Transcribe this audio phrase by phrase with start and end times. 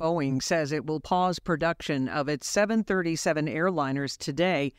[0.00, 4.72] Boeing says it will pause production of its 737 airliners today.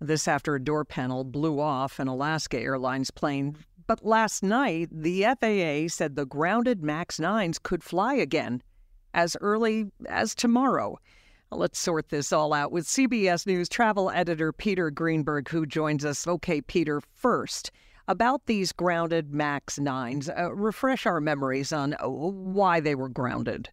[0.00, 3.56] This after a door panel blew off an Alaska Airlines plane.
[3.88, 8.62] But last night, the FAA said the grounded MAX 9s could fly again
[9.14, 10.96] as early as tomorrow.
[11.50, 16.24] Let's sort this all out with CBS News travel editor Peter Greenberg, who joins us.
[16.24, 17.72] Okay, Peter, first,
[18.06, 23.68] about these grounded MAX 9s, uh, refresh our memories on uh, why they were grounded.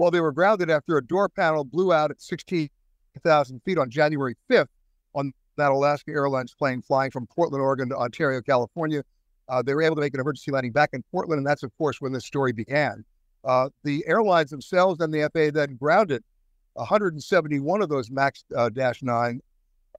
[0.00, 4.34] Well, they were grounded after a door panel blew out at 16,000 feet on January
[4.50, 4.68] 5th
[5.14, 9.04] on that Alaska Airlines plane flying from Portland, Oregon to Ontario, California.
[9.50, 11.70] Uh, they were able to make an emergency landing back in Portland, and that's, of
[11.76, 13.04] course, when this story began.
[13.44, 16.24] Uh, the airlines themselves and the FAA then grounded
[16.72, 19.40] 171 of those MAX uh, 9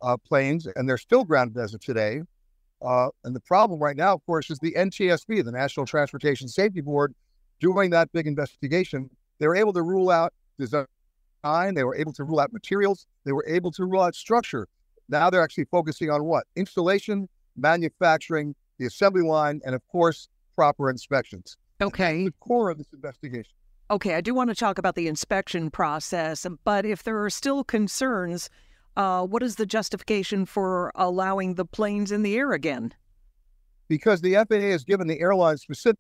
[0.02, 2.24] uh, planes, and they're still grounded as of today.
[2.82, 6.82] Uh, and the problem right now, of course, is the NTSB, the National Transportation Safety
[6.82, 7.14] Board,
[7.60, 9.08] doing that big investigation
[9.42, 10.86] they were able to rule out design,
[11.74, 14.68] they were able to rule out materials, they were able to rule out structure.
[15.10, 16.46] Now they're actually focusing on what?
[16.56, 21.58] Installation, manufacturing, the assembly line, and of course, proper inspections.
[21.82, 22.26] Okay.
[22.26, 23.52] the core of this investigation.
[23.90, 27.64] Okay, I do want to talk about the inspection process, but if there are still
[27.64, 28.48] concerns,
[28.96, 32.94] uh, what is the justification for allowing the planes in the air again?
[33.88, 35.98] Because the FAA has given the airlines specific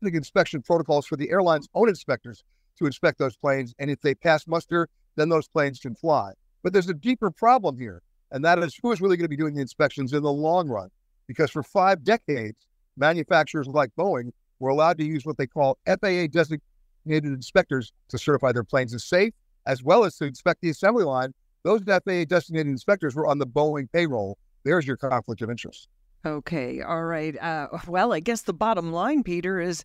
[0.00, 2.44] inspection protocols for the airline's own inspectors
[2.78, 3.74] to inspect those planes.
[3.78, 6.32] And if they pass muster, then those planes can fly.
[6.62, 9.36] But there's a deeper problem here, and that is who is really going to be
[9.36, 10.90] doing the inspections in the long run?
[11.26, 12.66] Because for five decades,
[12.96, 16.60] manufacturers like Boeing were allowed to use what they call FAA designated
[17.06, 19.32] inspectors to certify their planes as safe,
[19.66, 21.32] as well as to inspect the assembly line.
[21.62, 24.38] Those FAA designated inspectors were on the Boeing payroll.
[24.64, 25.88] There's your conflict of interest.
[26.26, 27.38] Okay, all right.
[27.38, 29.84] Uh, well, I guess the bottom line, Peter, is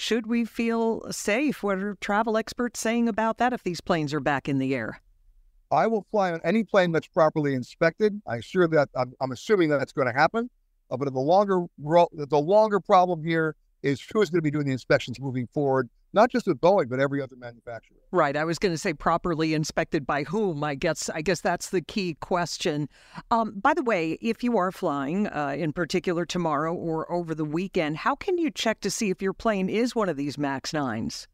[0.00, 1.62] should we feel safe?
[1.62, 5.00] What are travel experts saying about that if these planes are back in the air?
[5.70, 8.20] I will fly on any plane that's properly inspected.
[8.26, 10.50] I assure that I'm, I'm assuming that that's going to happen.
[10.90, 14.66] Uh, but the longer the longer problem here is who is going to be doing
[14.66, 17.98] the inspections moving forward not just with Boeing, but every other manufacturer.
[18.10, 18.36] Right.
[18.36, 20.64] I was going to say properly inspected by whom.
[20.64, 22.88] I guess I guess that's the key question.
[23.30, 27.44] Um, by the way, if you are flying, uh, in particular tomorrow or over the
[27.44, 30.72] weekend, how can you check to see if your plane is one of these Max
[30.72, 31.28] Nines?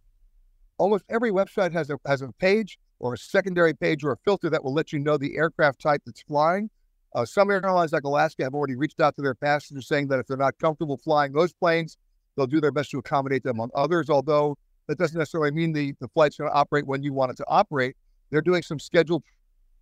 [0.78, 4.50] Almost every website has a has a page or a secondary page or a filter
[4.50, 6.70] that will let you know the aircraft type that's flying.
[7.14, 10.26] Uh, some airlines like Alaska have already reached out to their passengers saying that if
[10.26, 11.96] they're not comfortable flying those planes,
[12.36, 14.10] they'll do their best to accommodate them on others.
[14.10, 14.56] Although
[14.88, 17.44] that doesn't necessarily mean the, the flight's going to operate when you want it to
[17.48, 17.96] operate.
[18.30, 19.22] They're doing some scheduled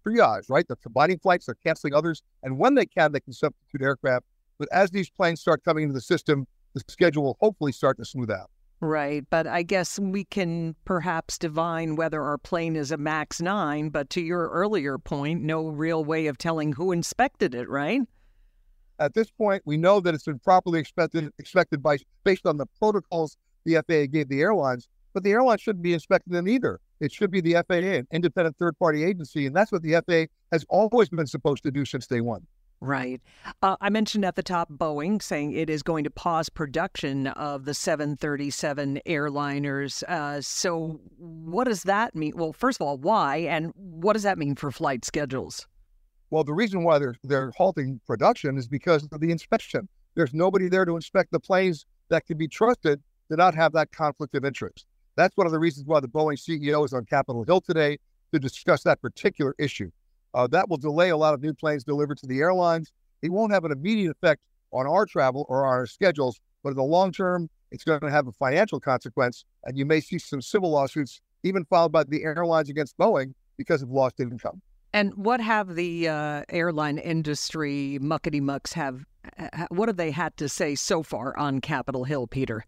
[0.06, 0.66] triage, right?
[0.66, 2.22] They're combining flights, they're canceling others.
[2.42, 4.24] And when they can, they can substitute aircraft.
[4.58, 8.04] But as these planes start coming into the system, the schedule will hopefully start to
[8.04, 8.50] smooth out.
[8.80, 9.24] Right.
[9.30, 13.88] But I guess we can perhaps divine whether our plane is a MAX 9.
[13.88, 18.02] But to your earlier point, no real way of telling who inspected it, right?
[18.98, 22.66] At this point, we know that it's been properly expected, expected by based on the
[22.78, 24.88] protocols the FAA gave the airlines.
[25.12, 26.80] But the airlines shouldn't be inspecting them either.
[27.00, 29.46] It should be the FAA, an independent third party agency.
[29.46, 32.46] And that's what the FAA has always been supposed to do since day one.
[32.80, 33.20] Right.
[33.62, 37.64] Uh, I mentioned at the top Boeing saying it is going to pause production of
[37.64, 40.02] the 737 airliners.
[40.02, 42.32] Uh, so, what does that mean?
[42.36, 43.38] Well, first of all, why?
[43.38, 45.66] And what does that mean for flight schedules?
[46.34, 49.88] Well, the reason why they're, they're halting production is because of the inspection.
[50.16, 53.00] There's nobody there to inspect the planes that can be trusted
[53.30, 54.84] to not have that conflict of interest.
[55.14, 57.98] That's one of the reasons why the Boeing CEO is on Capitol Hill today
[58.32, 59.92] to discuss that particular issue.
[60.34, 62.90] Uh, that will delay a lot of new planes delivered to the airlines.
[63.22, 64.42] It won't have an immediate effect
[64.72, 68.26] on our travel or our schedules, but in the long term, it's going to have
[68.26, 69.44] a financial consequence.
[69.62, 73.82] And you may see some civil lawsuits, even filed by the airlines against Boeing because
[73.82, 74.60] of lost income.
[74.94, 79.04] And what have the uh, airline industry muckety mucks have?
[79.70, 82.64] What have they had to say so far on Capitol Hill, Peter?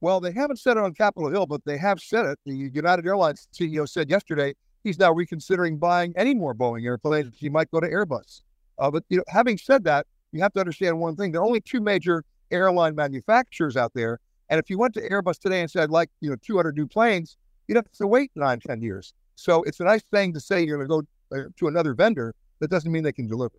[0.00, 2.38] Well, they haven't said it on Capitol Hill, but they have said it.
[2.46, 4.54] The United Airlines CEO said yesterday
[4.84, 7.34] he's now reconsidering buying any more Boeing airplanes.
[7.36, 8.42] He might go to Airbus.
[8.78, 11.46] Uh, but you know, having said that, you have to understand one thing: there are
[11.46, 14.20] only two major airline manufacturers out there,
[14.50, 17.36] and if you went to Airbus today and said, like, you know, 200 new planes,
[17.66, 19.14] you'd have to wait nine, ten years.
[19.34, 21.94] So it's a nice thing to say you're going to go uh, Uh, to another
[21.94, 22.34] vendor.
[22.60, 23.54] That doesn't mean they can deliver.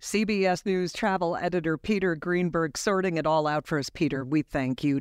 [0.00, 3.90] CBS News travel editor Peter Greenberg sorting it all out for us.
[3.90, 5.00] Peter, we thank you.